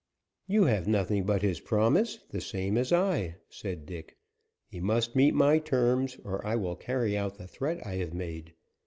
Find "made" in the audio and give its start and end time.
8.15-8.55